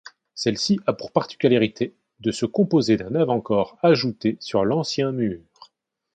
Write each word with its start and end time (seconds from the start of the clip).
Celle-ci 0.33 0.79
a 0.87 0.93
pour 0.93 1.11
particularité 1.11 1.93
de 2.21 2.31
se 2.31 2.47
composer 2.47 2.97
d'un 2.97 3.13
avant-corps 3.13 3.77
ajouté 3.83 4.35
sur 4.39 4.65
l'ancien 4.65 5.11
mur. 5.11 5.39